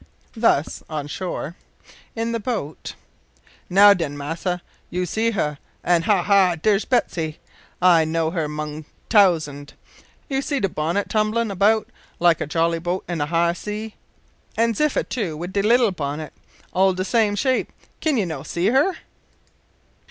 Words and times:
Thus 0.35 0.81
on 0.89 1.05
the 1.05 1.09
shore. 1.09 1.55
In 2.15 2.31
the 2.31 2.39
boat: 2.39 2.95
"Now 3.69 3.93
den, 3.93 4.17
massa, 4.17 4.63
you 4.89 5.05
sees 5.05 5.35
her 5.35 5.59
an' 5.83 6.01
ha! 6.01 6.23
ha! 6.23 6.55
dar's 6.55 6.85
Betsy. 6.85 7.37
I'd 7.83 8.07
know 8.07 8.31
her 8.31 8.47
'mong 8.47 8.79
a 8.79 8.83
t'ousind. 9.11 9.73
You 10.27 10.41
sees 10.41 10.61
de 10.61 10.69
bonnit 10.69 11.07
tumblin' 11.07 11.51
about 11.51 11.87
like 12.19 12.41
a 12.41 12.47
jollyboat 12.47 13.03
in 13.07 13.21
a 13.21 13.27
high 13.27 13.53
sea; 13.53 13.93
an' 14.57 14.73
Ziffa 14.73 15.03
too 15.07 15.37
wid 15.37 15.53
de 15.53 15.61
leetil 15.61 15.91
bonnit, 15.91 16.33
all 16.73 16.93
de 16.93 17.05
same 17.05 17.35
shape, 17.35 17.71
kin 17.99 18.17
you 18.17 18.25
no' 18.25 18.41
see 18.41 18.69
her?" 18.71 18.95